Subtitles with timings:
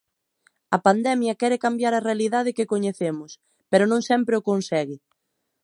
[0.75, 3.31] A pandemia quere cambiar a realidade que coñecemos,
[3.71, 4.97] pero non sempre o consegue...